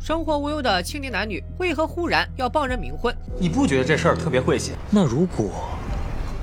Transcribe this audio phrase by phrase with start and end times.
[0.00, 3.14] 生活无忧的青年男女为何忽然要帮人冥婚？
[3.38, 4.72] 你不觉得这事儿特别晦气？
[4.90, 5.50] 那如果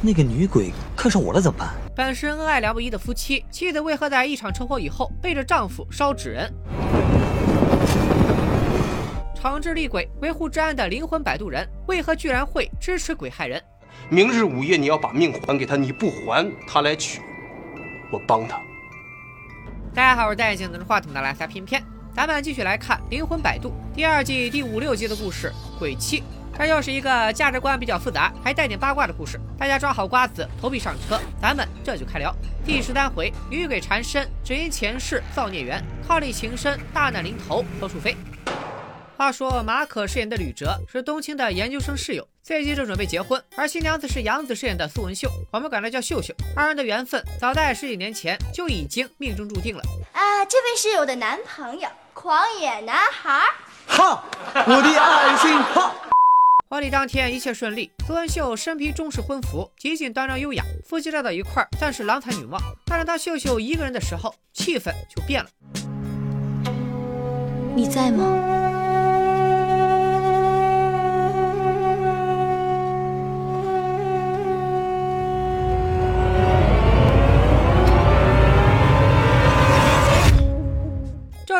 [0.02, 1.70] 那个女鬼看上我了怎么办？
[1.96, 6.54] 本是恩爱两不疑的夫妻，妻子为何在一场车祸以后背着丈夫烧纸人？
[9.42, 13.62] 惩治厉鬼、维护治安的灵魂摆渡人，为何居然会支持鬼害人？
[14.10, 17.22] 明日午夜你要把命还给他，你不还，他来取，
[18.12, 18.60] 我帮他。
[19.94, 21.82] 大家好，我是戴眼镜拿着话筒的蓝色片片，
[22.16, 26.20] 咱们继续来看《灵魂摆渡》第二季第五六集的故事《鬼妻》。
[26.58, 29.38] 这又是一个价值观比较复杂，还带点八卦的故事。
[29.60, 32.34] 大家抓好瓜子，投币上车，咱们这就开聊。
[32.66, 38.16] 第十三回，女鬼缠身，只因前世造孽缘，靠力情深，大难临头何处飞？
[39.18, 46.34] 话说马可饰演的吕哲是冬青的研究生室友，最近正准备结婚，而新娘子是杨紫饰演的苏文秀，我们管她叫秀秀。
[46.56, 49.84] 二人的缘分早在十几年前就已经命中注定了。
[50.14, 53.42] 啊，这位是我的男朋友，狂野男孩。
[53.88, 55.92] 哈，我的爱心哈。
[56.70, 62.58] 婚礼当天一切顺利，苏文秀身披中式婚服，极尽端庄优雅，夫妻站到一块儿算是郎才女貌。
[62.86, 65.50] 但是当秀秀一个人的时候，气氛就变了。
[67.76, 68.65] 你在吗？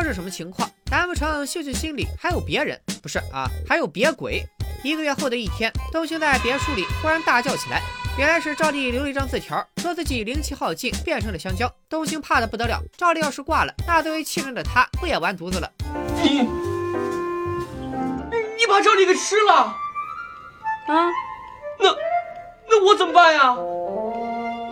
[0.06, 0.70] 是什么情况？
[0.90, 2.80] 难不成秀秀心里还有别人？
[3.02, 4.44] 不是啊，还有别鬼。
[4.84, 7.82] 一个月后的一天，冬青在别墅里忽然大叫起来，
[8.16, 11.68] 原来是赵丽留了一张字条，说自己灵气耗尽，变成了香蕉。
[11.88, 15.68] 冬青怕得不得了，赵丽要是挂了，那作为亲人的他不也完犊子了？
[16.22, 16.42] 你，
[18.58, 19.54] 你把赵丽给吃了？
[20.86, 21.10] 啊？
[21.80, 21.94] 那，
[22.68, 23.56] 那我怎么办呀？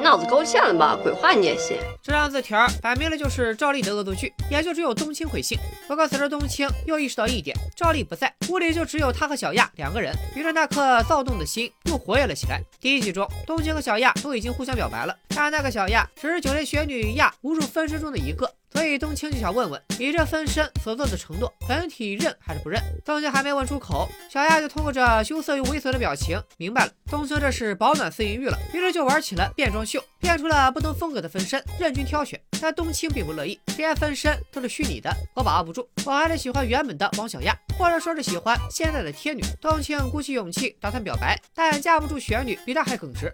[0.05, 0.95] 脑子勾线了吧？
[1.03, 1.79] 鬼话你也信？
[2.03, 5.59] 这张字条摆明了就是赵丽的恶作剧，也就只有冬青会信。
[5.89, 12.61] 不过此时冬青又意识到一点，赵丽不在，屋里就只有他和小亚两个人，于是那颗躁动的心又活跃了起来。
[12.79, 18.47] 第一集中，冬青和小亚都已经互相表白了，但那个小亚只是九类雪女亚无数分身中的一个。
[18.75, 22.83] 所以冬青就想问问，你这分身所做的承诺，本体认还是不认？
[23.05, 32.39] 冬青还没问出口，小亚就通过这羞涩又猥琐的表情明白了，冬青这是饱暖思淫欲了，于是就玩起了变装秀，变出了不同风格的分身，任君挑选。
[32.61, 39.43] 但冬青并不乐意，这些分身都是虚拟的，我把握不住，我还是喜欢原本的王小亚，或者说是喜欢现在的天女。
[39.61, 43.33] 冬青鼓起勇气打算表白，但架不住玄女比他还耿直。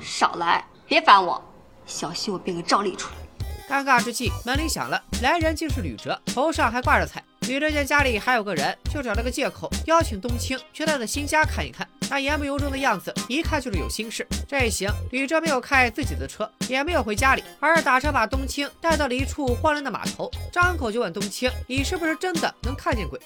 [0.00, 1.40] 少来，别烦我，
[1.86, 3.25] 小心我变个赵丽出来。
[3.68, 7.22] 尴尬之际，门铃响了，来人竟是吕哲，头上还挂着彩。
[7.48, 11.86] 吕哲见家里还有个人，就找了个借口邀请冬青去他的新家看一看。
[12.08, 14.26] 那言不由衷的样子，一看就是有心事。
[14.48, 23.20] 这一行，吕哲没有开自己的车，也没有回家里，而是打车把冬青带到了一处荒凉的码头，张口就问冬青：“你是不是真的能看见鬼？”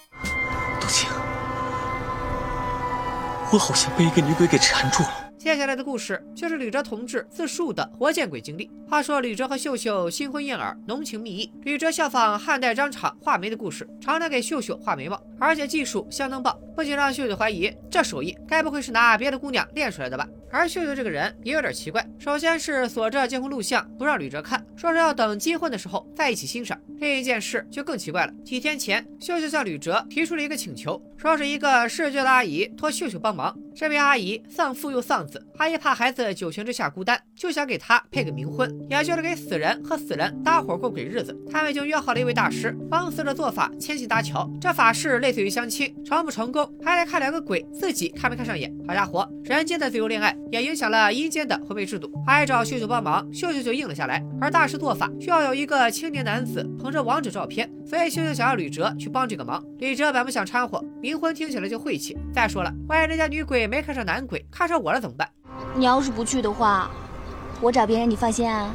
[0.81, 1.09] 冬青，
[3.53, 5.20] 我好像被一个女鬼给缠住了。
[5.41, 8.71] 接下来的故事就是吕哲同志自述的活见鬼经历。
[8.87, 11.51] 话说吕哲和秀秀新婚燕尔，浓情蜜意。
[11.63, 20.29] 吕哲效仿汉代张敞画眉的故事，常常给秀秀画眉毛，而且技术相当棒，不仅让秀秀怀疑这手艺该不会是拿别的姑娘练出来的吧？
[20.51, 26.79] 而秀秀这个人也有点奇怪，首先是锁着结婚录像不让吕哲看，说是要等结婚的时候在一起欣赏。
[26.99, 35.43] 另一件事就更奇怪了，几天前秀秀向吕哲提出了一个请求，说是一个市郊的阿姨托秀秀帮忙，这位阿姨丧父又丧子。
[35.57, 41.35] 阿姨怕孩子九泉之下孤单，就想给他配个冥婚，也就是给死人和死人搭伙过鬼日子。
[41.51, 44.47] 他们已经约好了一位大师，帮死者做法牵线搭桥。
[44.61, 48.71] 这法事类似于相亲，成不成功还得看两个鬼自己看没看上眼。
[48.87, 52.13] 好家伙，人间的自由恋爱也影响了阴间的婚配制度。
[52.27, 54.23] 阿姨找秀秀帮忙，秀秀就应了下来。
[54.43, 59.65] 而大师做法需要有一个青年男子捧着王者照片，所以秀秀想要吕哲去帮这个忙。
[59.79, 62.15] 吕哲本不想掺和，冥婚听起来就晦气。
[62.31, 65.31] 再说了，万一人家女鬼没看上男鬼，看上我了怎么办？
[65.77, 66.91] 你要是不去的话，
[67.61, 68.75] 我找别人，你放心啊。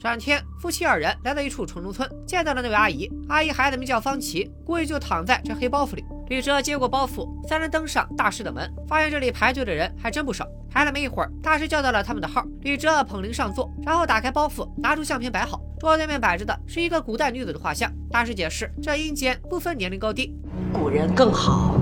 [0.00, 3.08] 转天，夫妻二人来到一处城中村，见到了那位阿姨。
[3.28, 6.04] 阿姨孩子名叫方琪，估计就躺在这黑包袱里。
[6.26, 10.44] 李哲接过包袱，三人登上大师的门，发现这里排队的人还真不少。
[10.68, 12.44] 排了没一会儿，大师叫到了他们的号。
[12.62, 15.60] 李哲捧灵上座，然后打开包袱，拿出相片摆好。
[15.78, 17.88] 桌对面摆着的是一个古代女子的画像。
[18.10, 20.34] 大师解释，这阴间不分年龄高低，
[20.72, 21.76] 古人更好，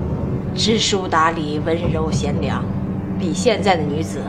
[0.55, 2.63] 知书达理，温柔贤良，
[3.17, 4.21] 比现在的女子。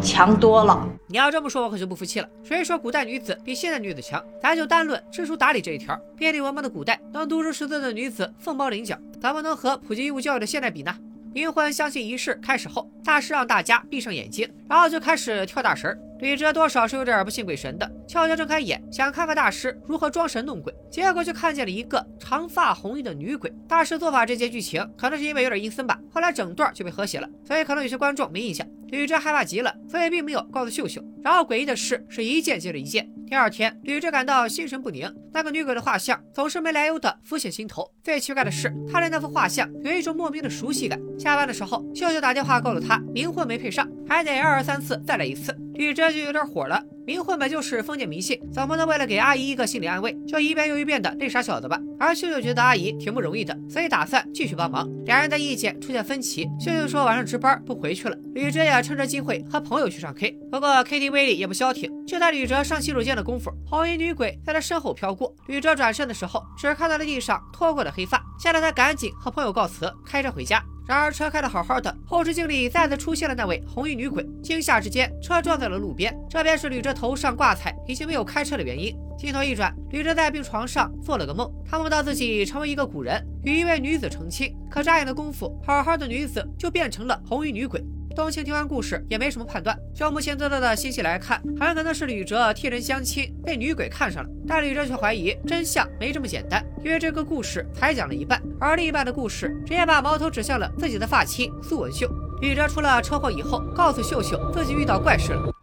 [0.00, 0.88] 强多了！
[1.08, 2.28] 你要这么说，我可就不服气了。
[2.44, 4.22] 谁说古代女子比现代女子强？
[4.40, 10.94] 咱就单论知书达理这一条，遍地文盲的古代，能读书识字的女子凤毛麟角，怎么能和普及义务教育的现代比呢？
[11.34, 15.98] 冥婚相亲仪式开始后，大师让大家闭上眼睛，然后就开始跳大神。
[16.20, 23.52] 李哲多少是有点不信鬼神的，悄悄睁开眼，想看看大师如何装神弄鬼，结果却看见了一个长发红衣的女鬼。
[23.68, 28.66] 大师做法这节剧情，可能是因为有点阴森吧，后来整段就被和谐了，所以可能有些观众没印象。
[28.90, 31.02] 吕哲害怕极了，所以并没有告诉秀秀。
[31.22, 33.08] 然后诡异的事是一件接着一件。
[33.26, 37.86] 第二天，吕哲感到心神不宁，那个女鬼的画像总是没来由的浮现心头。
[38.02, 40.98] 最奇怪的是，他对那幅画像有一种莫名的熟悉感。
[41.18, 45.54] 下班的时候，秀秀打电话告诉他冥婚没配上，还得二三次再来一次。
[45.74, 46.82] 吕哲就有点火了。
[47.08, 51.80] 冥婚本就是封建迷信，总不能为了给阿姨一个心理安慰，就一遍又一遍的那傻小子吧？
[51.98, 54.86] 而秀秀觉得阿姨挺不容易的，所以打算继续帮忙。
[55.06, 60.32] 两人的意见出现分歧，秀秀说晚上值班不回去了，吕哲也趁着机会和朋友去唱 K。
[60.52, 65.34] 不过 KTV 里也不消停，就在吕哲上洗手间的功夫，红衣女鬼在他身后飘过。
[65.46, 70.62] 吕哲转身的时候，只看到了地上拖过的黑发，吓得他赶紧和朋友告辞，开车回家。
[70.88, 74.26] 然而车开的好好的，后视镜里再次出现了那位红衣女鬼。
[74.42, 78.96] 惊吓之间，车撞在了路边，这便是吕哲头上挂彩已经没有开车的原因。
[79.18, 84.56] 镜头一转，吕哲在病床上做了个梦，他梦到自己成为一个古人，与一位女子成亲。
[84.70, 87.84] 可眨眼的功夫，好好的女子就变成了红衣女鬼。
[88.18, 102.10] 冬青听完故事也没什么判断，就目前得到的信息来看，很可能是吕哲替人相亲被女鬼看上了，但吕哲却怀疑真相没这么简单，因为这个故事才讲了一半，而另一半的故事直接把矛头指向了自己的发妻苏文秀。
[102.40, 105.54] 吕哲出了车祸以后，告诉秀秀自己遇到怪事了，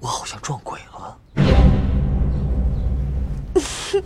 [0.00, 1.16] 我好像撞鬼了。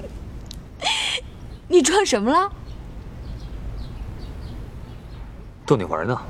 [1.68, 2.52] 你撞什么了？
[5.64, 6.20] 逗你玩呢。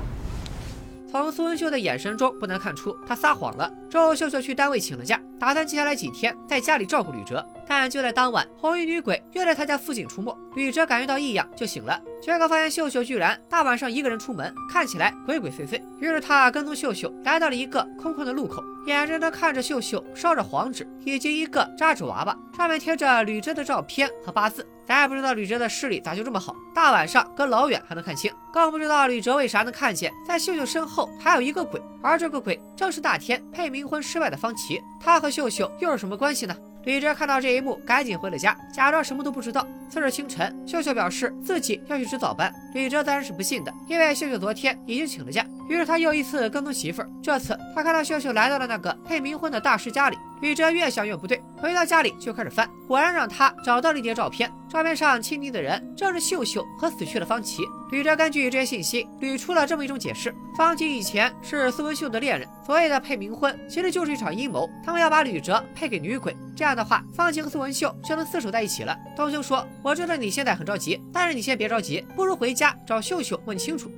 [1.21, 3.71] 从苏文秀的眼神中不难看出，他撒谎了。
[3.89, 7.45] 之后，秀秀去单位请了假，打算接下来几天在家里照顾吕哲。
[7.67, 15.81] 但就在当晚，红衣女鬼又在他家附近出没，吕哲感觉到异样就醒了，结果发现秀秀居然大晚上一个人出门，看起来鬼鬼祟祟。
[15.99, 24.63] 于是他跟踪秀秀来到了一个空旷的路口，眼睁睁看着秀秀烧着黄纸以及一个扎纸娃娃，上面贴着吕哲的照片和八字。
[24.87, 28.31] 咱也不知道吕哲的视力咋就这么好，大晚上隔老远还能看清。
[28.53, 34.79] 更不知道吕哲为啥能看见在秀秀身后还有一个鬼，而这个鬼正是那天配冥婚失败的方琦。
[35.01, 36.55] 他和秀秀又是什么关系呢？
[36.83, 39.65] 李哲看到这一幕，赶紧回了家，假装什么都不知道。
[39.89, 45.43] 次日清晨，秀秀表示自己要去值早班，李哲当然是不信的，因为秀秀昨天已经请了假。
[45.67, 50.17] 于是他又一次跟踪媳妇儿，这次他看到秀秀来到了那个配冥婚的大师家里。
[50.41, 57.63] 李哲越想越不对，回到家里就开始翻，果然让他找到了一叠照片，照片上亲昵的人正是秀秀和死去的方琦。
[57.89, 68.95] 吕哲根据这些信息捋出了这么一种解释：方琦以前是苏文秀的恋人，所谓的配冥婚其实就是一场阴谋，他们要把吕哲配给女鬼，这样的话，方琦和苏文秀就能厮守在一起了。
[69.15, 73.91] 东兄说：“我知道你现在很着急，但是你先别着急，不如回家找秀秀问清楚。”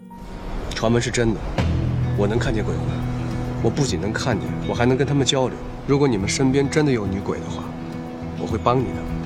[0.73, 1.39] 传闻是真的，
[2.17, 2.85] 我能看见鬼魂，
[3.61, 5.57] 我不仅能看见，我还能跟他们交流。
[5.87, 7.63] 如果你们身边真的有女鬼的话，
[8.37, 9.16] 我会帮你的。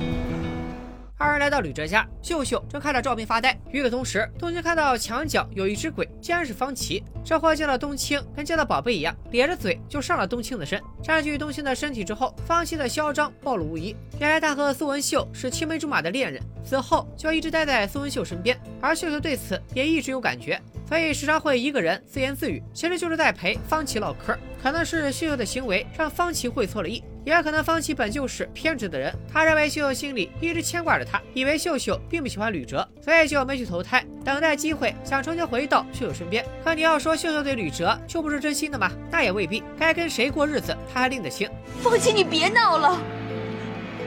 [1.42, 3.58] 来到吕哲家，秀秀正看着照片发呆。
[3.72, 7.02] 与此同时，冬青看到墙角有一只鬼，竟然是方琦。
[7.24, 13.96] 这货见到冬青跟见到宝贝一样，咧着嘴就上了冬青的身，占据冬青的身体之后，方琦的嚣张暴露无遗。
[14.20, 20.60] 原来他和苏文秀是青梅竹马的恋人，此后就一直待在苏文秀身边，而秀秀对此也一直有感觉。
[20.88, 24.38] 所以时常会一个人自言自语，其实就是在陪方琦唠嗑。
[24.62, 29.14] 可能是秀秀的行为让方琦会错了意，也可能方琦本就是偏执的人。
[29.32, 36.44] 他认为秀秀心里一直牵挂着他，以为秀秀并不喜欢吕哲，所以就没去投胎，等待机会想重新回到秀秀身边。
[36.64, 38.90] 可你要说秀秀对吕哲就不是真心的吗？
[39.10, 39.62] 那也未必。
[39.78, 41.48] 该跟谁过日子，他还拎得清。
[41.82, 42.98] 方琦，你别闹了，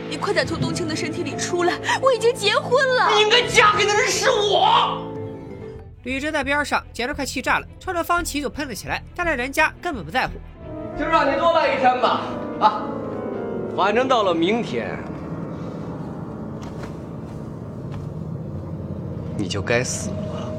[0.09, 3.11] 你快点从冬青的身体里出来，我已经结婚了。
[3.15, 5.11] 你应该嫁给的人是我。
[6.03, 10.33] 吕哲在边上简直快气炸了，冲着方琦就喷了起来，但是人家根本不在乎，
[10.99, 12.21] 就让你多待一天吧，
[12.59, 12.83] 啊，
[13.75, 14.97] 反正到了明天，
[19.37, 20.53] 你就该死了。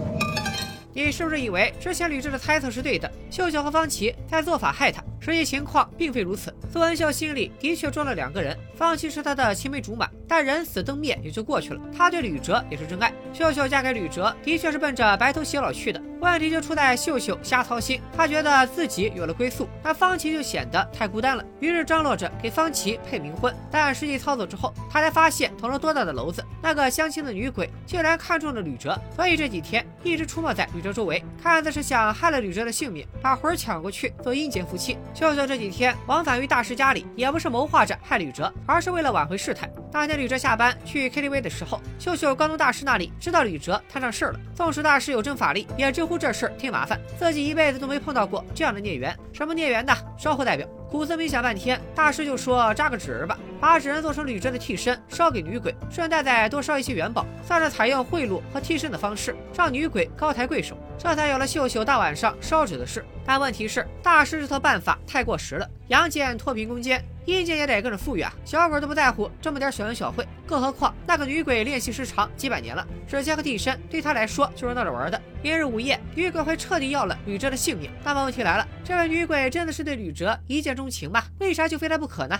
[0.92, 3.10] 你是不是以为之前吕哲的猜测是对的？
[3.30, 6.54] 秀秀和方琦在做法害他，实际情况并非如此。
[6.70, 10.06] 苏文秀心里的确装了两个人，方琦是他的青梅竹马。
[10.28, 13.10] 但人死灯灭也就过去了，他对吕哲也是真爱。
[13.32, 16.00] 秀秀嫁给吕哲的确是奔着白头偕老去的，
[16.32, 23.54] 问题就出在秀秀瞎操心，她觉得自己有了归宿，那方琦就显得太孤单了，于是张罗着给方琦配冥婚。
[23.70, 34.98] 但实际操作之后，他才发现捅了多大的娄子，那个相亲的女鬼竟然看中了吕哲，所以这几天一直出没在吕哲周围，看似是想害了吕哲的性命，把魂抢过去做阴间夫妻。
[35.14, 39.70] 秀秀这几天往返于大师家里，也不是谋划着害吕哲，而是为了挽回事态。
[39.92, 40.16] 那天。
[40.16, 44.40] 吕哲下班去 KTV 的时候，秀秀刚从大师那里知道吕哲摊上事儿了。
[44.54, 49.14] 纵使大师有真法力，也直呼这事儿挺麻烦，自己一辈子都没碰到过这样的孽缘。
[49.32, 49.94] 什么孽缘呢？
[50.16, 50.66] 稍后代表。
[50.90, 63.04] 苦思冥想半天，大师就说扎个纸人吧，把纸人做成吕哲的替身，烧给女鬼，顺带再多烧一些元宝，算是采用贿赂和替身的方式，让女鬼高抬贵手，这才有了秀秀大晚上烧纸的事。
[63.24, 67.04] 但问题是，大师这套办法太过时了，阳间脱贫攻坚。
[67.26, 68.32] 阴间也得跟着富裕啊！
[68.44, 75.20] 小鬼都不在乎这么点小恩小惠，更何况那个女鬼练习时长几百年了，纸钱和替身对她来说就是闹着玩的。
[75.42, 77.90] 一日午夜，女鬼会彻底要了吕哲的性命。
[78.04, 81.20] 那么问题来了，这位女鬼真的是对吕哲一见钟情吗？
[81.40, 82.38] 为啥就非他不可呢？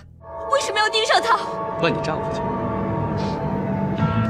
[0.53, 1.37] 为什么要盯上他？
[1.81, 2.66] 问你丈夫去。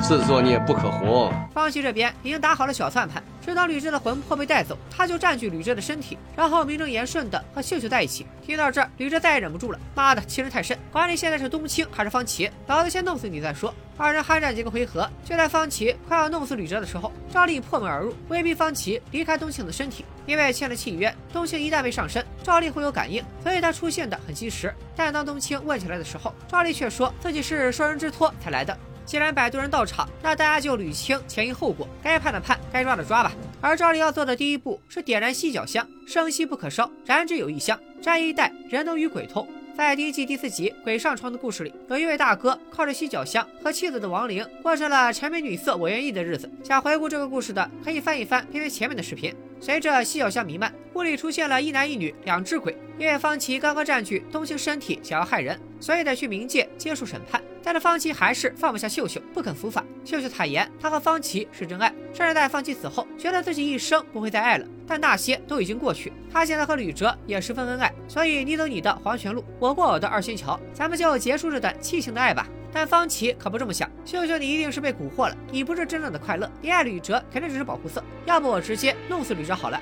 [0.01, 1.31] 自作孽不可活。
[1.53, 8.25] 方琦这边已经打好了小算盘，知道吕雉的魂魄被带走，他就占据吕雉的身体，然后名正言顺的和秀秀在一起。
[8.45, 10.77] 听到这儿，吕雉再也忍不住了，妈的，欺人太甚！
[10.91, 13.73] 管你现在是冬青还是方琦，老子先弄死你再说。
[13.97, 20.05] 二人酣战几个回合，就在方琦快要弄死吕雉的时候，赵丽破门而入，威逼方琦离开冬青的身体。
[20.27, 24.73] 因为签了契约，冬青一旦被上身，赵丽会有感应，所以她出现的很及时。
[24.95, 28.77] 但当冬青问起来的时候，赵丽却说自己是受人之托才来的。
[29.07, 33.31] 既然摆渡人到场，那大家就捋清前因后果，该判的判，该抓的抓吧。
[33.61, 39.47] 而赵丽要做的第一步是点燃犀角香，生息不可烧，燃之有异香，沾一带，人能与鬼通。
[39.77, 46.51] 在第一季第四集《鬼上床》的故事里，有一位大哥靠着犀角香和妻子的亡灵过上了沉迷女色我愿意的日子。
[46.63, 49.33] 想回顾这个故事的，可以翻一翻片片前面的视频。
[49.59, 52.77] 随着犀角香弥漫，屋里出现了一男一女两只鬼。
[52.97, 57.41] 因为方琪刚刚占据冬青身体，想要害人，所以得去冥界接受审判。
[57.63, 59.83] 但是方琪还是放不下秀秀，不肯伏法。
[60.05, 64.65] 秀秀坦言，他和方琪是真爱，甚至在方琪死后，觉得自己一生不会再爱了。
[64.87, 72.47] 但那些都已经过去，他现在和吕哲也十分恩爱，所以你走你的黄泉路，我过我的二仙桥，咱们就结束这段凄情的爱吧。
[72.71, 78.03] 但方琦可不这么想，秀秀你一定是被蛊惑了，你不是真正的快乐，你爱吕哲肯定只是保护色。
[78.25, 79.81] 要不我直接弄死吕哲好了。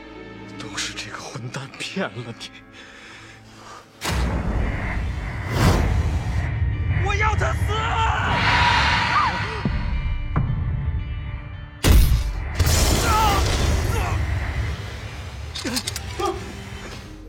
[0.58, 2.50] 都是这个混蛋骗了你。
[7.06, 8.15] 我要他死！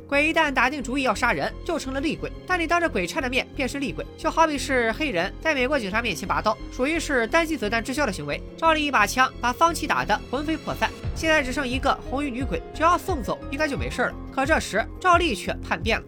[0.09, 2.31] 鬼一旦打定主意要杀人，就成了厉鬼。
[2.47, 8.41] 但你当着鬼差的面便是厉鬼，就好比是黑人在美国警察面前拔刀，属于是单击子弹滞销的行为。
[8.57, 14.15] 赵丽一把枪把方琦打得魂飞魄散，现在只剩一个红衣女鬼，只要送走，应该就没事了。
[14.33, 16.05] 可这时赵丽却叛变了，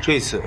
[0.00, 0.40] 这次。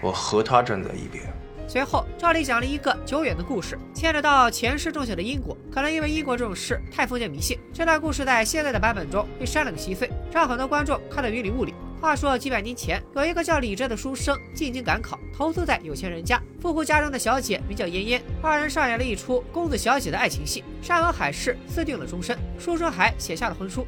[0.00, 1.24] 我和他站在一边。
[1.68, 5.56] 随后，赵丽讲了一个久远的故事，牵扯到前世种下的因果。
[5.70, 11.74] 可能因为因果这种事太封建迷信，这段故事在现在的版本中被删了个稀碎，让很多观众看得云里雾里。
[12.00, 22.38] 话说几百年前，有一个叫李哲的书生进京赶考，投宿在有钱人家，富户家中的小姐名叫嫣嫣，二人上演了一出公子小姐的爱情戏，山盟海誓，私定了终身。
[22.58, 23.86] 书生还写下了婚书，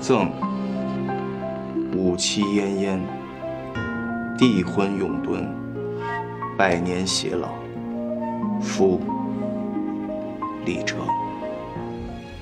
[0.00, 0.30] 赠
[1.96, 3.00] 五妻嫣嫣。
[4.38, 5.46] 帝婚永敦，
[6.60, 7.54] 百年偕老。
[8.60, 9.00] 夫
[10.66, 10.96] 李哲。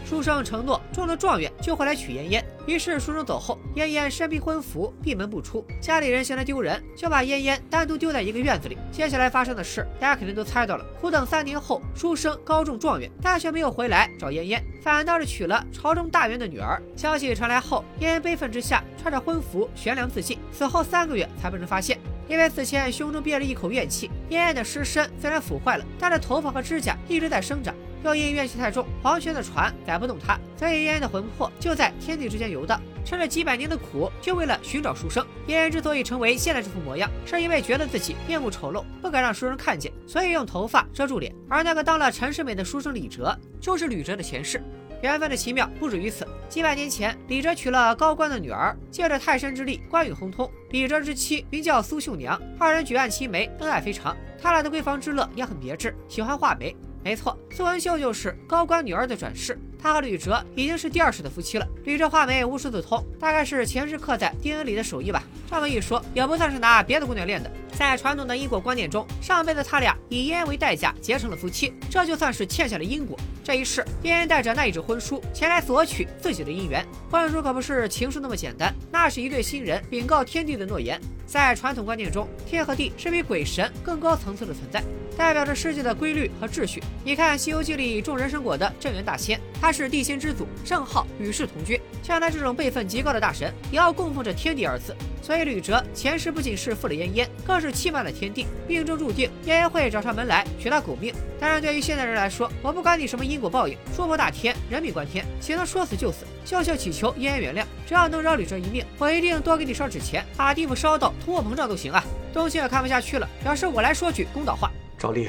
[0.04, 2.44] 书生承诺中了状元就会来娶嫣嫣。
[2.66, 5.64] 于是书生走后，嫣嫣身披婚服，闭门不出。
[5.80, 8.76] 家里人嫌他丢人，就把嫣嫣单独丢在一个院子里。
[8.90, 10.84] 接下来发生的事，大家肯定都猜到了。
[11.00, 16.82] 苦等三年后，书生高中状元，但却没有回来找嫣嫣，反倒是娶了朝中大员的女儿。
[16.96, 18.82] 消息传来后，嫣嫣悲愤之下。
[19.00, 21.96] 穿着婚服悬梁自尽，死后三个月才被人发现。
[22.28, 27.74] 因为死前胸中憋着一口怨气，燕燕的尸身虽然腐坏了，但是头发和指甲一直在生长。
[28.04, 32.80] 又因怨气太重，黄泉的船载不动他，所以燕燕的魂魄就在天地之间游荡。
[33.04, 35.26] 吃了几百年的苦，就为了寻找书生。
[35.48, 41.34] 燕燕之所以成为现在这副模样，是因为觉得自己面目丑陋，不敢让书生看见，所以用头发遮住脸。
[41.48, 44.62] 而那个当了陈世美的书生李哲，就是吕哲的前世。
[45.02, 46.26] 缘分的奇妙不止于此。
[46.48, 50.50] 几百年前，李哲娶了高官的女儿，借着泰山之力，官运亨通。
[50.70, 54.16] 李哲之妻名叫苏秀娘，二人举案齐眉，恩爱非常。
[54.40, 56.74] 他俩的闺房之乐也很别致，喜欢画眉。
[57.04, 59.58] 没错，苏文秀就是高官女儿的转世。
[59.80, 61.66] 他和吕哲已经是第二世的夫妻了。
[61.84, 65.22] 吕哲画眉无师自通，大概是前世刻在 DNA 里的手艺吧。
[65.48, 67.50] 这么一说，也不算是拿别的姑娘练的。
[67.72, 73.18] 在传统的因果观念中，上辈子他俩以烟为代价结成了夫妻，这就算是欠下了因果。
[73.44, 76.84] 这一世，烟带着那一纸婚书前来索取自己的姻缘。
[77.10, 81.00] 婚书可不是情书那么简单，那是一对新人禀告天地的诺言。
[81.26, 84.82] 在传统观念中，天和地是比鬼神更高层次的存在。
[85.16, 86.80] 代表着世界的规律和秩序。
[87.04, 91.78] 你看《西游记》里种人参果的镇元大仙，他是地仙之祖，圣号与世同君。
[92.04, 94.94] 像他这种辈分极高的大神，也要供奉着天地二字。
[95.20, 101.12] 所以吕哲前世不仅是负了烟烟，更这是欺瞒了天地，命中注定燕燕会找上门来取他狗命。
[101.40, 106.18] 当然，对于现代人来说，我不管你什么因果报应，说破大天，人命关天，岂能说死就死？
[106.44, 112.04] 笑笑祈求燕燕原谅，只要能饶吕哲一命，我一定多给你烧纸钱，把地府烧到通货膨胀都行啊！
[112.32, 114.70] 东青也看不下去了，表示我来说句公道话。
[114.96, 115.28] 赵丽，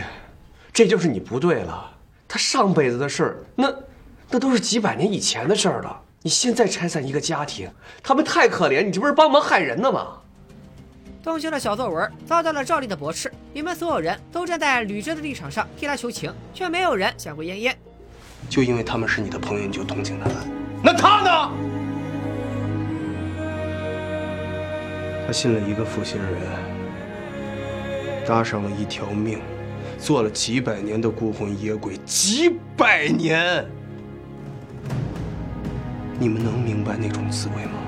[0.72, 1.98] 这就是你不对了。
[2.28, 3.74] 他上辈子的事儿，那
[4.30, 6.00] 那都是几百年以前的事儿了。
[6.22, 7.72] 你现在拆散一个家庭，
[8.04, 10.20] 他们太可怜，你这不是帮忙害人呢吗？
[11.30, 17.78] 冬青的小作文遭到了赵丽的驳斥，你们所有人都站在吕哲的立场上替他求情，却没有人想过嫣嫣。
[18.50, 20.36] 就因为他们是你的朋友，你就同情他们？
[20.84, 21.52] 那他呢？
[25.28, 26.34] 他信了一个负心人，
[28.26, 29.40] 搭上了一条命，
[30.00, 33.64] 做了几百年的孤魂野鬼，几百年。
[36.18, 37.79] 你们能明白那种滋味吗？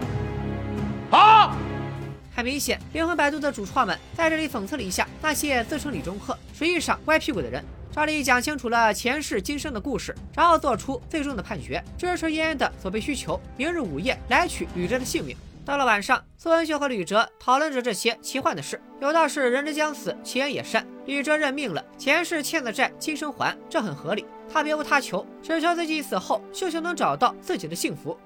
[2.41, 7.63] 很明显，灵魂摆渡的主创们在这里讽刺了一下那些自称李中赫、实际上歪屁股的人。
[7.91, 15.37] 赵丽讲清楚了前世今生的故事，然后做出最终的判决，支持嫣嫣的所备需求，明日午夜来取吕哲的性命。
[15.63, 20.83] 到了晚上，苏文秀和吕哲讨论着这些奇幻的事，有道是人之将死，其言也善。
[21.05, 24.25] 吕哲认命了，前世欠的债，今生还，这很合理。
[24.51, 28.17] 他别无他求，只求自己死后，秀秀能找到自己的幸福。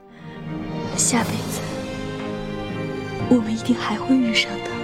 [0.95, 1.60] 下辈子，
[3.29, 4.75] 我们一定还会遇上的。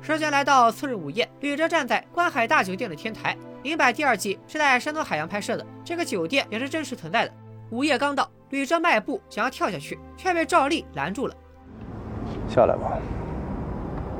[0.00, 7.32] 时间来到次日午夜，吕哲站在观海大酒店的天台，明白第二季是在山东海洋拍摄的，这个酒店也是真实存在的。
[7.70, 11.34] 午夜刚到，吕哲迈步想要跳下去，却被赵丽拦住了。
[12.48, 12.98] 下来吧，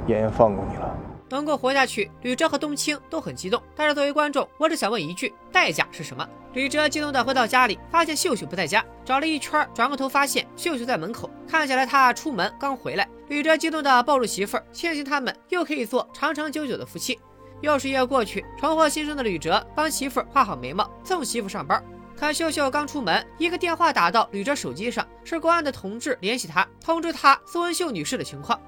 [0.06, 1.05] 妍妍放过你了。
[1.28, 3.62] 能够活下去，吕哲和冬青都很激动。
[3.74, 6.28] 但是作为观众，我只想问一句：代价是什么？
[6.52, 13.06] 吕哲激动地回到家里，发现秀秀不在家，找了一圈，转过头发现秀秀在门口，看起来他出门刚回来。
[13.28, 17.18] 吕哲激动地抱住媳妇儿，庆幸他们又可以做长长久久的夫妻。
[17.60, 21.82] 又是一夜过去，重获新生的吕哲帮媳妇儿画好眉毛，送媳妇上班。
[22.18, 28.58] 可秀秀刚出门，一个电话打到吕哲手机上，是公安的同志联系他，通知他苏文秀女士的情况。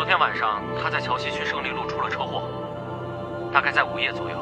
[0.00, 2.48] 嗯，昨天晚上他在桥西区胜利路出了车祸，
[3.52, 4.38] 大概在午夜左右。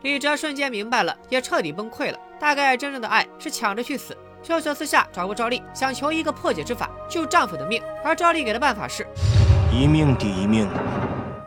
[0.00, 2.18] 李哲瞬间明白了，也彻底崩溃了。
[2.40, 4.16] 大概真正的爱是抢着去死。
[4.42, 7.82] 秀秀私下找过赵丽，想求一个破解之法，救丈夫的命。
[8.02, 9.06] 而赵丽给的办法是，
[9.70, 10.66] 一命抵一命。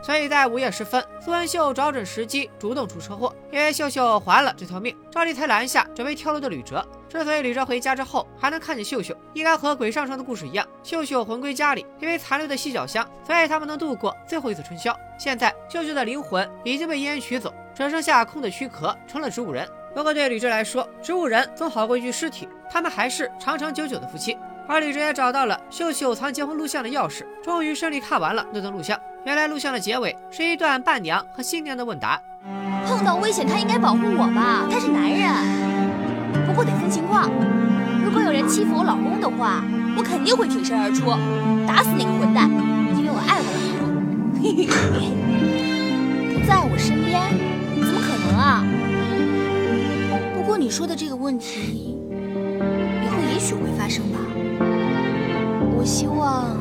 [0.08, 6.82] 所以在午夜时分，苏文秀找准时机主动出车祸，因为秀秀还了这条命，赵丽才拦下准备跳楼的吕哲。
[7.10, 14.98] 之所以吕哲回家之后还能看见秀秀，应该和鬼上床的故事一样，秀秀魂归家里，因为残留的犀角香，所以他们能度过最后一次春宵。
[15.20, 19.68] 现在秀秀的灵魂已经被烟取走，只剩下空的躯壳，成了植物人。
[19.94, 24.38] 不过对吕哲来说，植物人总好过一具尸体，他们还是长长久久的夫妻。
[24.70, 28.98] 而吕哲也找到了秀秀藏结婚录像的钥匙，终于顺利看完了那段录像。
[29.28, 32.18] 原来录像的结尾是一段伴娘和新娘的问答。
[32.86, 35.30] 碰到危险他应该保护我吧，他是男人。
[36.48, 37.30] 不过得分情况，
[38.06, 39.66] 如果有人欺负我老公的话，
[39.98, 41.10] 我肯定会挺身而出，
[41.68, 42.50] 打死那个混蛋，
[42.98, 43.92] 因为我爱我老公。
[46.40, 47.20] 不在我身边，
[47.86, 48.64] 怎么可能啊？
[50.36, 51.98] 不过你说的这个问题，
[53.04, 54.20] 以后也许会发生吧。
[55.76, 56.58] 我希望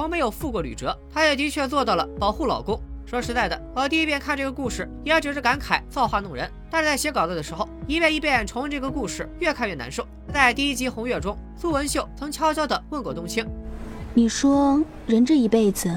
[0.00, 2.80] 从没有负过吕哲，她也的确做到了保护老公。
[3.04, 6.50] 说实在的，我第一遍看这个故事，也只是感慨造化弄人。
[6.70, 10.06] 但是在写稿子的时候，一遍一遍重温这个故事，越看越难受。
[10.32, 13.46] 在第一集《红月》中，苏文秀曾悄悄地问过冬青。
[14.14, 15.94] 你说人这一辈子，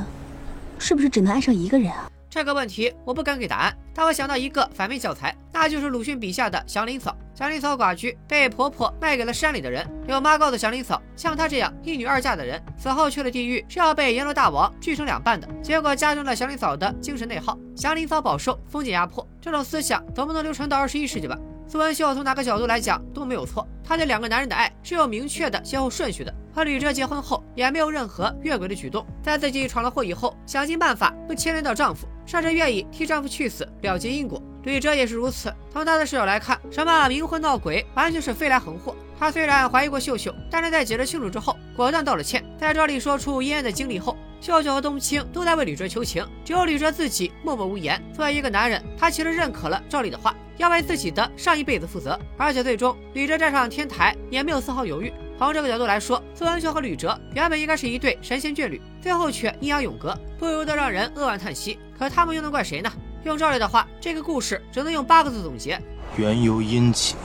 [0.77, 2.11] 是不是只能爱上一个人啊？
[2.33, 7.15] 这个问题我不敢给答案，但我想到一个反面教材，那就是鲁迅笔下的祥林嫂。
[7.35, 9.87] 祥林嫂寡居，被婆婆卖给了山里的人。
[10.07, 15.47] 有妈告诉祥林嫂，像她这样一女二嫁的人，死后去了地狱，是要被阎罗大王锯成两半的。
[15.61, 19.27] 结果加重了祥林嫂的精神内耗，祥林嫂饱受封建压迫。
[19.39, 21.37] 这种思想总不能流传到二十一世纪吧？
[21.73, 26.31] 苏文秀从哪个角度来讲都没有错，她对两个男人的爱是有明确的先后顺序的。
[26.53, 29.03] 和吕哲结婚后，也没有任何越轨的举动。
[29.23, 34.39] 在自己闯了祸以后，想尽办法不牵连到丈夫，甚至愿意替丈夫去死，了结因果。
[34.65, 35.51] 吕哲也是如此。
[35.71, 38.95] 从他的视角来看，什么冥婚闹鬼，完全是飞来横祸。
[39.19, 42.45] 他虽然怀疑过秀秀，但是在解释清楚之后，果断道了歉。
[42.55, 48.03] 在这里说出嫣嫣的经历后，秀秀和冬青都在为吕哲求情，只有吕哲自己默默无言。
[48.13, 52.19] 作为一个男人，他其实认可了赵丽的话，要为自己的上一辈子负责。
[52.37, 55.13] 而且最终吕哲站上天台，也没有丝毫犹豫。
[55.39, 61.79] 从这个角度来说，苏文秀和吕哲原本应该是一对神仙眷侣，最后却阴阳永隔，不由得让人扼腕叹息。
[61.97, 62.91] 可他们又能怪谁呢？
[63.23, 65.81] 用赵丽的话，这个故事只能用八个字总结：
[66.17, 67.15] 缘由阴起。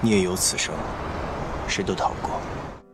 [0.00, 0.72] 孽由此生，
[1.66, 2.40] 谁都逃不过。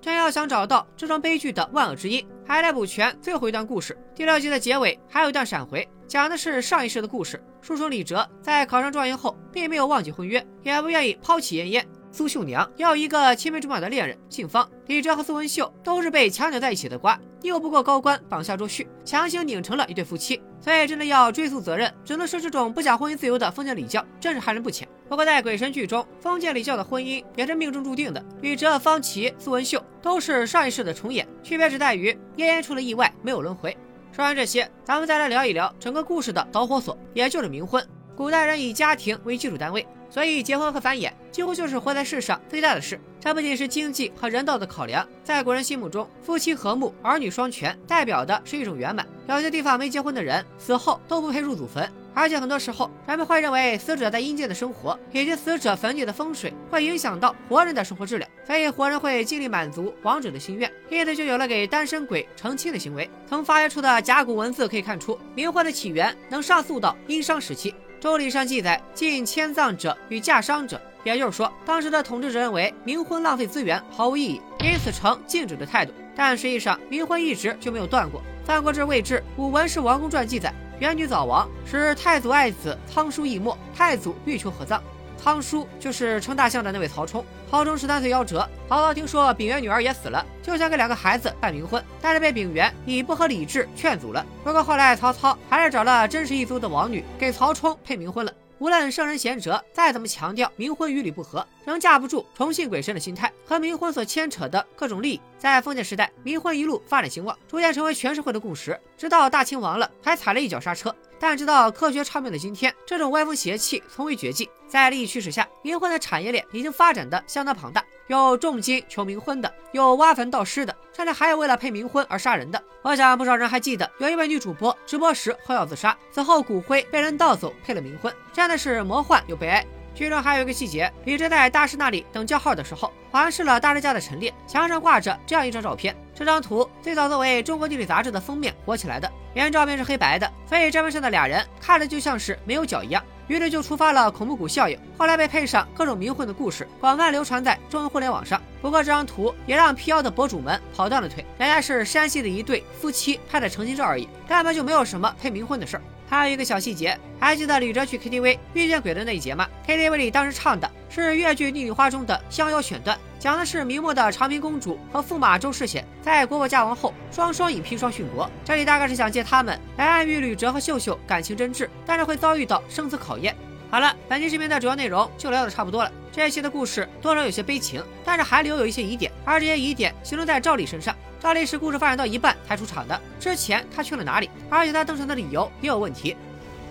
[0.00, 3.96] 真要想找到这桩悲剧的万恶之因，还得补全最后一段故事。
[4.14, 7.42] 第六集的结尾还有一段闪回，讲的是上一世的故事。
[7.60, 11.86] 书中李哲在考上状元后，并没有忘记婚约，也不愿意抛弃嫣嫣。
[12.10, 14.68] 苏秀娘要一个青梅竹马的恋人，姓方。
[14.86, 20.40] 李哲和苏文秀都是被强扭在一起的瓜，拗不过高官，绑架周旭，强行拧成了一对夫妻。
[20.60, 24.86] 所以真的要追溯责任，只能说这种不讲婚姻自由的封建礼教真是害人不浅。
[25.08, 28.22] 不过在鬼神剧中，封建礼教的婚姻也是命中注定的。
[28.42, 33.74] 与哲、方琦、苏文秀都是上一世的重演，区别只在于嫣嫣出了意外，没有轮回。
[34.12, 37.86] 说完这些，咱们再来聊一聊整个故事的导火索，也就是冥婚。
[38.16, 39.86] 古代人以家庭为基础单位。
[40.10, 42.98] 所以，结婚和繁衍几乎就是活在世上最大的事。
[43.20, 49.06] 这不仅是经济和人道的考量，在古人心目中，夫妻和睦、儿女双全，代表的是一种圆满。
[49.28, 63.10] 有些地方没结婚的人死后都不配入祖坟，而且很多时候，人们会认为死者在阴间的生活以及死者坟地的风水会影响到活人的生活质量，所以活人会尽力满足亡者的心愿，因此就有了给单身鬼成亲的行为。
[63.28, 67.74] 从发掘出的甲骨文字可以看出，冥婚的起源能上溯到殷商时期。
[68.00, 75.92] 周礼上记载，禁迁葬者与嫁商者，也就是说，当时的统治者认为冥婚浪费资源，毫无意义，因此呈禁止的态度。
[76.14, 78.20] 但实际上，冥婚一直就没有断过。
[78.46, 84.80] 《三国志·魏志·武文氏王公传》记载，元女早亡，使太祖爱子仓叔易没，太祖欲求合葬。
[85.20, 88.48] 仓叔就是称大象的那位曹冲，曹冲十三岁夭折。
[88.68, 94.24] 曹操听说丙元女儿也死了，就想给两个孩子办冥婚，但是被丙元以不合礼制劝阻了。
[94.44, 98.32] 不过后来曹操还是找了真实一族的王女给曹冲配冥婚了。
[98.58, 105.20] 无论圣人贤哲再怎么强调冥婚与理不合，仍架不住崇信鬼神的心态和冥婚所牵扯的各种利益。
[105.38, 108.78] 在封建时代，冥婚一路发展兴旺，逐渐成为全社会的共识。
[108.96, 110.92] 直到大清亡了，还踩了一脚刹车。
[111.20, 114.50] 但直到科学昌明的今天，这种歪风邪气从未绝迹。
[114.68, 122.62] 在利益驱使下，冥婚的产业链已经发展的相当庞大，有重金求冥婚的，有挖坟盗尸的，甚至还有为了配冥婚而杀人的。
[122.82, 129.64] 我想不少人还记得，有一位女主播直播时喝药自杀，死后骨灰被人盗走配了冥婚，真的是魔幻又悲哀。
[129.94, 135.96] 剧中还有一个细节，李哲在大师那里等叫号的时候，环视了大师家的陈列，墙上挂着这样一张照片。
[136.14, 143.02] 这张图最早作为《中国地理》杂志的封面火起来的，原照片是黑白的，所以照片上的俩人看着就像是没有脚一样。
[143.28, 148.42] 于是就触发了恐怖谷效应，后来被配上各种冥婚的故事，广泛流传在中文互联网上。
[148.60, 155.82] 不过这张图也让辟谣的博主们跑断了腿，人家是山西的一对夫妻拍的成亲照而已，根本就没有什么配冥婚的事儿。
[156.08, 168.28] 还有一个小细节，还记得李哲去 KTV 遇见鬼的那一节吗？KTV 里当时唱的是越剧《逆女花》中的《香夭》选段，讲的是明末的长平公主和驸马周世显在国破家亡后，双双以砒霜殉国。
[168.44, 173.36] 这里大概是想借他们来暗喻吕哲和秀秀感情真挚，但是会遭遇到生死考验。
[173.70, 175.92] 好了，本期视频的主要内容就聊的差不多了。
[176.10, 180.96] 这一期的故事多少有些悲情，但是还留有一些疑点，而这些疑点集中在赵丽身上。
[181.20, 184.30] 赵丽是故事发展到一半才出场的，之前她去了哪里？
[184.48, 186.16] 而且她登场的理由也有问题。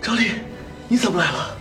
[0.02, 0.32] 赵丽，
[0.88, 1.56] 你怎么来了？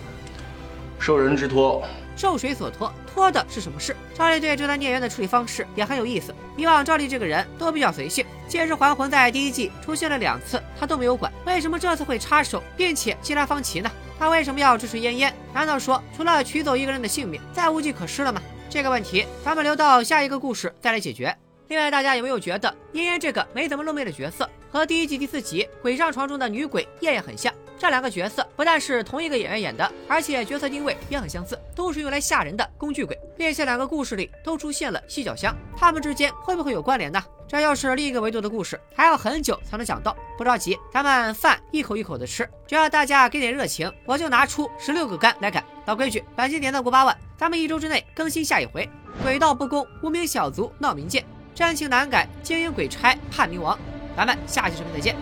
[0.99, 1.85] 受人之托。
[2.17, 2.93] 受谁所托？
[3.15, 3.95] 托的是什么事？
[4.15, 6.35] 赵丽对这段孽缘的处理方式也很有意思。
[6.57, 13.91] 以往赵丽这个人都比较随性，借尸还魂在第一季出现了两次，他都没有管，为什么这次会插手并且击杀方琦呢？
[14.19, 15.33] 他为什么要支持嫣嫣？
[15.53, 18.41] 难道说除了取走一个人的性命，再无计可施了吗？
[18.71, 21.37] 这个问题咱们留到下一个故事再来解决。
[21.69, 27.53] 另外，大家有没有觉得嫣嫣这个没怎么露面的角色，和第一季第四集鬼上床中的女鬼夜夜很像？
[27.79, 33.17] 这两个角色不但是同一个演员演的，而且角色定位也很相似，都是用来吓人的工具鬼。
[33.37, 37.23] 并且两个故事里都出现了犀角香，他们之间会不会有关联呢？
[37.47, 40.17] 这又是另一个维度的故事，还要很久才能讲到。
[40.37, 45.63] 不着急，咱们饭一口一口的吃，只要大家给点热情，我就拿出十六个肝来赶。
[45.85, 48.89] 老规矩，本期点赞过八万，咱们一周之内更新下一回。
[49.23, 53.79] 鬼道不公，无名小卒闹民间，真情难改，精英鬼差叛冥王。
[54.17, 55.15] 咱们下期视频再见，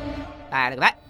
[0.49, 1.04] 拜了个拜。